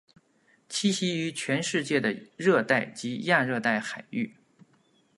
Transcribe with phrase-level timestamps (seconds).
[0.67, 4.35] 栖息于全世界的热带及亚热带海域。